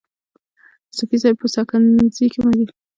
صوفي 0.95 1.17
صاحب 1.21 1.37
په 1.41 1.47
ساکزی 1.55 2.25
کي 2.31 2.39
مندینزای 2.43 2.65
دی. 2.67 2.75